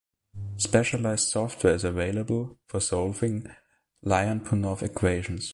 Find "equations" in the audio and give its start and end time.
4.81-5.49